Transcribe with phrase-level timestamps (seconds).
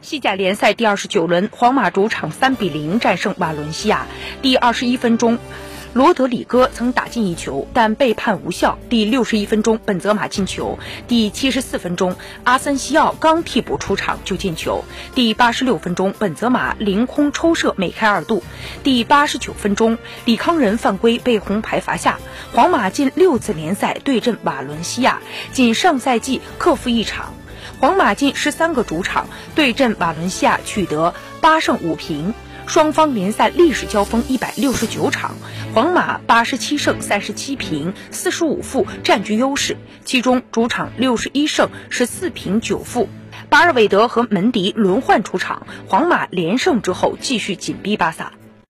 [0.00, 4.06] 西甲联赛第二十九轮，皇马主场三比零战胜瓦伦西亚。
[4.40, 5.38] 第二十一分钟，
[5.92, 8.78] 罗德里戈曾打进一球，但被判无效。
[8.88, 10.78] 第六十一分钟，本泽马进球。
[11.08, 12.14] 第七十四分钟，
[12.44, 14.84] 阿森西奥刚替补出场就进球。
[15.16, 18.44] 第八十六分钟，本泽马凌空抽射，梅开二度。
[18.84, 22.20] 第八十九分钟，李康仁犯规被红牌罚下。
[22.52, 25.20] 皇马近六次联赛对阵瓦伦西亚，
[25.52, 27.34] 仅上赛季克负一场。
[27.80, 32.34] 皇马近十三个主场对阵瓦伦西亚取得八胜五平，
[32.66, 35.36] 双方联赛历史交锋一百六十九场，
[35.74, 43.08] 皇马八十七胜三十七平四十五负占据优势，其中主场六十一胜十四平九负。
[43.48, 48.32] 巴尔韦德和门迪轮换出场，皇马连胜之后继续紧逼巴萨。